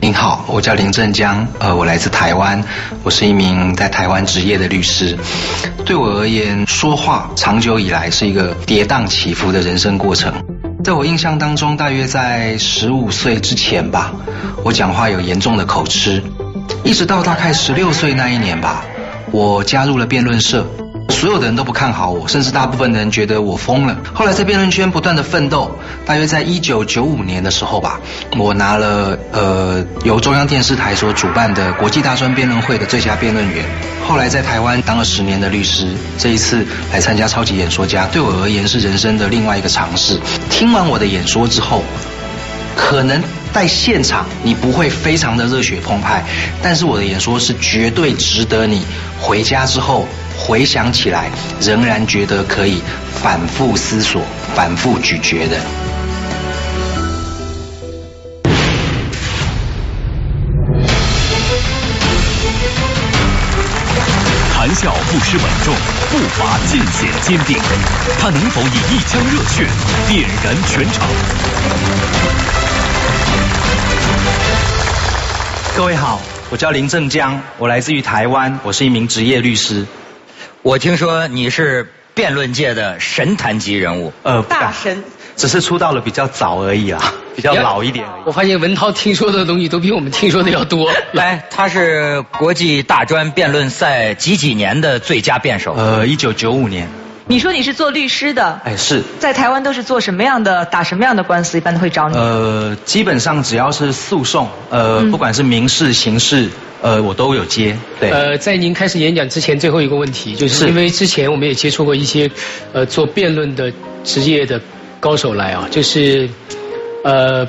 [0.00, 2.62] 您好，我叫林正江，呃，我来自台湾，
[3.02, 5.16] 我是一名在台湾执业的律师。
[5.84, 10.32] 对我而言，说话长久以来是一个跌宕起伏的人生过程。
[10.84, 14.12] 在我印象当中，大约在十五岁之前吧，
[14.62, 16.22] 我讲话有严重的口吃，
[16.84, 18.84] 一直到大概十六岁那一年吧，
[19.32, 20.66] 我加入了辩论社。
[21.08, 23.96] 所有的人都不看好我，甚至大部分的人觉得我疯了。
[24.12, 27.98] 后来在辩论圈不断的奋斗，大约在一九九五年的时候吧，
[28.36, 33.64] 我拿了呃由中央电视台所主办的国际大专辩论会的最佳辩论员。
[34.06, 35.88] 后来在台湾当了十年的律师，
[36.18, 40.20] 这一次来参加超级演说家，对我而言是人生的另外一个尝试。
[40.50, 41.82] 听完我的演说之后，
[42.76, 43.22] 可能
[43.54, 46.22] 在现场你不会非常的热血澎湃，
[46.62, 48.82] 但是我的演说是绝对值得你
[49.18, 50.06] 回家之后。
[50.46, 51.28] 回想起来，
[51.60, 52.80] 仍然觉得可以
[53.20, 54.22] 反复思索、
[54.54, 55.58] 反复咀嚼的。
[64.54, 65.74] 谈笑不失稳重，
[66.12, 67.58] 步伐尽显坚定。
[68.20, 69.66] 他能否以一腔热血
[70.06, 71.08] 点燃全场？
[75.76, 79.84] 各位好，我叫林正江，我来自于台湾，我是一名职业律师。
[80.66, 85.04] 我听说你是辩论界的神坛级人物，呃，大神，
[85.36, 88.04] 只是出道了比较早而已啊， 比较老一点。
[88.24, 90.92] 我发现文涛听说的东西都比我们听说的要多。
[91.12, 95.72] 来， 他是国际大专辩论赛几几年的最佳辩手？
[95.76, 96.88] 呃，一九九五年。
[97.28, 98.60] 你说你是做律师的？
[98.64, 101.58] 哎，是在台湾都是做什么样的、打什么样的官司？
[101.58, 102.16] 一般都会找你。
[102.18, 106.50] 呃，基本上只要是诉讼，呃，不管是民事、刑事。
[106.82, 107.76] 呃，我都有接。
[107.98, 108.10] 对。
[108.10, 112.30] 呃，在您开始演讲之前，最后一个问题，就是因为之前我们也接触过一些，
[112.72, 113.72] 呃，做辩论的
[114.04, 114.60] 职业的
[115.00, 116.28] 高手来啊，就是，
[117.02, 117.48] 呃，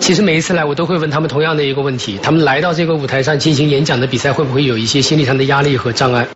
[0.00, 6.26] 其实每一次来，我都会问他们同样的一个问题：他们来到这个舞台上进行演讲的比赛，会不会有一些心理上的压力和障碍？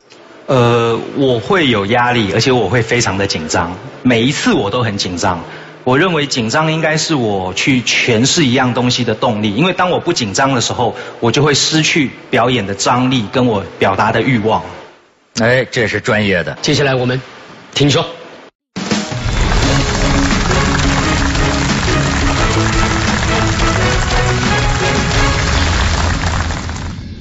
[0.46, 5.44] 呃，我会有压力，而且我会非常的紧张，每一次我都很紧张。
[5.86, 14.64] 我认为紧张应该是我去诠释一样东西的动力，因为当我不紧张的时候，我就会失去表演的张力跟我表达的欲望。
[15.38, 16.58] 哎，这是专业的。
[16.60, 17.22] 接下来我们
[17.72, 18.04] 听说。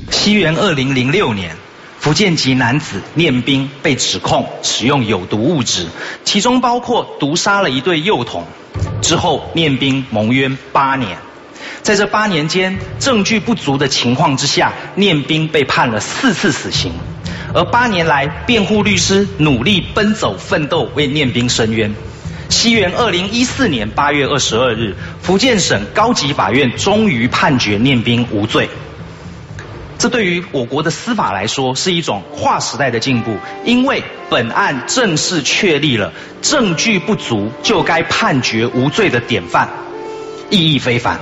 [0.09, 1.55] 西元二零零六年。
[2.05, 5.87] 福建籍男子念兵被指控使用有毒物质，
[6.23, 8.45] 其中包括毒杀了一对幼童。
[9.01, 11.17] 之后，念兵蒙冤八年。
[11.81, 16.93] 在这八年间，证据不足的情况之下，念兵被判了四次死刑。
[17.55, 21.91] 而八年来，辩护律师努力奔走奋斗，为念兵伸冤。
[22.49, 28.69] 西元二零一四年八月二十二日，福建省高级法院终于判决念兵无罪。
[29.97, 36.11] 这对于我国的司法来说是一种划时代的进步，因为本案正式确立了
[36.41, 39.69] 证据不足就该判决无罪的典范，
[40.49, 41.19] 意义非凡。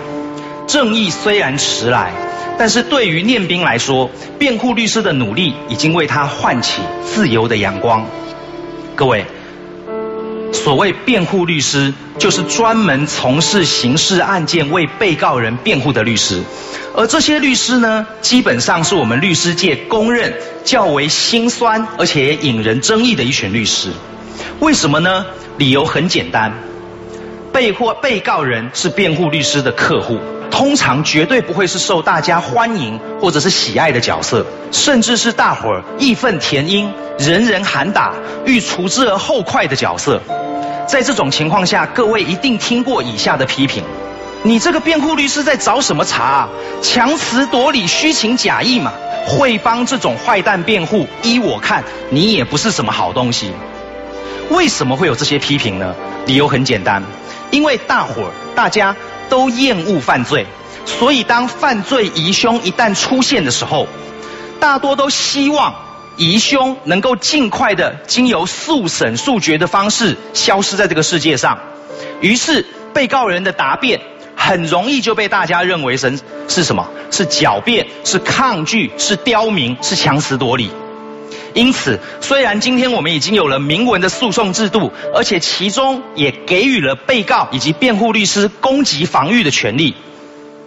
[0.68, 2.12] 正义虽然迟来，
[2.58, 8.06] 但是对于念兵来说，辩护律师的努力已经为他唤起自由的阳光。
[8.96, 9.24] 各位。
[10.64, 16.42] 所谓辩护律师，就是专门从事刑事案件为被告人辩护的律师，
[16.96, 23.90] 而这些律师呢，基本上是我们律师界公认较为心酸而且引人争议的一群律师。
[24.62, 25.26] 为什么呢？
[25.58, 26.54] 理由很简单，
[27.52, 30.18] 被或被告人是辩护律师的客户。
[30.50, 38.14] 通常绝对不会是受大家欢迎或者是喜爱的角色，甚至是大伙儿义愤填膺、人人喊打、
[38.46, 40.22] 欲除之而后快的角色。
[40.94, 43.84] 在这种情况下，各位一定听过以下的批评：
[44.44, 46.48] 你这个辩护律师在找什么茬？
[46.84, 48.94] 强词夺理、虚情假意嘛？
[49.26, 51.08] 会帮这种坏蛋辩护？
[51.24, 53.52] 依我看，你也不是什么好东西。
[54.52, 55.96] 为什么会有这些批评呢？
[56.28, 57.02] 理由很简单，
[57.50, 58.96] 因为大伙儿大家。
[59.30, 60.46] 都厌恶犯罪，
[60.86, 63.88] 所以当犯罪疑凶一旦出现的时候，
[64.60, 65.74] 大多都希望
[66.16, 71.60] 疑凶能够尽快的经由速审速决的方式消失在这个世界上。
[72.22, 74.02] 于是，被告人的答辩
[74.36, 76.90] 很容易就被大家认为成是什么？
[77.12, 80.70] 是狡辩，是抗拒，是刁民，是强词夺理。
[81.54, 89.96] 因此，虽然今天我们已经有了明文的诉讼制度，而且其中也给予了被告以及辩护律师攻击防御的权利，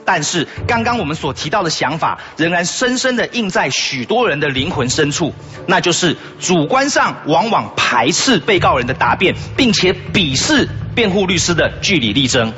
[0.07, 5.35] 但是刚刚我们所提到的想法，仍然深深的印在许多人的灵魂深处，
[5.67, 12.55] 那就是主观上往往排斥被告人的答辩，并且鄙视辩护律师的据理力争。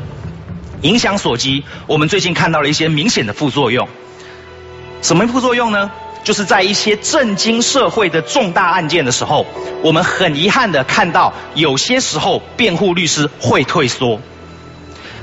[0.83, 3.89] 影响所及，我们最近看到了一些明显的副作用。
[5.03, 5.91] 什么副作用呢？
[6.25, 9.47] 就是在一些震惊社会的重大案件的时候，
[9.83, 14.21] 我们很遗憾的看到，有些时候辩护律师会退缩，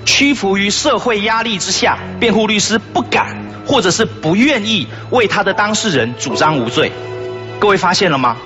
[0.05, 6.91] 屈服于社会压力之下，辩护律师不敢或者是不愿意为他的当事人主张无罪。
[7.59, 8.37] 各位发现了吗？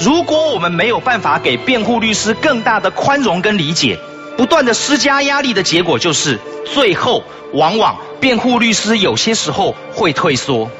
[0.00, 3.98] 如果我们没有办法给辩护律师更大的宽容跟理解，
[4.36, 10.70] 不断的施加压力的结果就是，最后往往辩护律师有些时候会退缩。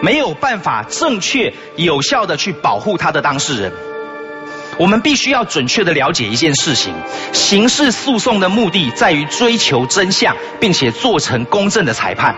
[0.00, 3.72] 没有办法正确有效的去保护他的当事人。
[4.78, 6.92] 我们必须要准确的了解一件事情：
[7.32, 12.34] 刑事诉讼的目的在于追求真相，并且做成公正的裁判。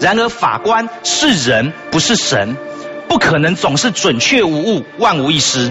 [0.00, 2.56] 然而，法官是人，不是神，
[3.08, 5.70] 不可能总是准确无误、万无一失。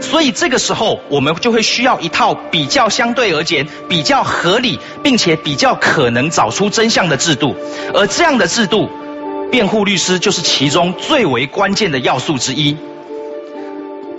[0.00, 7.56] 所以，这个时候我们就会需要一套比较相对而言比较合理，并且比较可能找出真相的制度。
[7.94, 8.88] 而这样的制度。
[9.50, 12.74] 辩护律师就是其中最为关键的要素之一。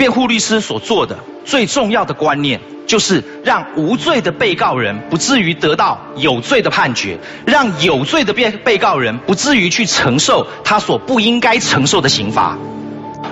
[0.04, 12.58] 辩护律师所做的最重要的观念，就是让无罪的被告人不至于得到有罪的判决，让有罪的被被告人不至于去承受他所不应该承受的刑罚。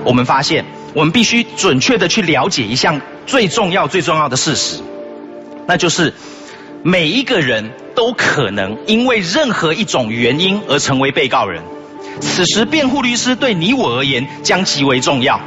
[0.06, 0.64] 我们发现，
[0.94, 4.82] 我们必须准确的去了解一项最重要最重要的事实，
[5.68, 6.14] 那就是
[6.84, 11.62] 每一个人都可能因为任何一种原因而成为被告人。
[12.22, 15.42] 此时，辩护律师对你我而言将极为重要。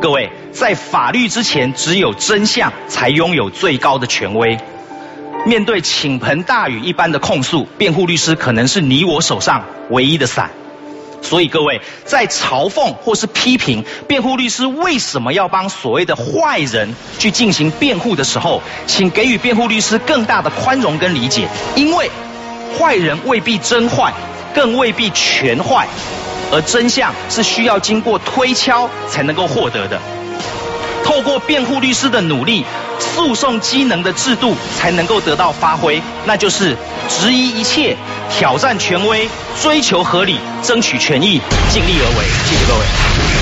[0.00, 4.58] 各位，在法律之前，只有真相才拥有最高的权威。
[5.44, 10.50] 面对倾盆大雨一般的控诉，辩护律师可能是你我手上唯一的伞。
[11.20, 22.10] 所以，各位在嘲讽或是批评辩护律师为什么要帮所谓的坏人去进行辩护的时候，请给予辩护律师更大的宽容跟理解，因为
[22.78, 24.10] 坏人未必真坏。
[24.52, 25.86] 更未必全坏，
[26.52, 30.00] 而真相是需要经过推敲才能够获得的。
[31.04, 32.64] 透过辩护律师的努力，
[32.98, 36.76] 诉讼机能的制度才能够得到发挥，那就是
[37.08, 37.96] 质疑一切，
[38.30, 39.28] 挑战权威，
[39.60, 42.24] 追求合理，争取权益，尽力而为。
[42.48, 43.39] 谢谢各位。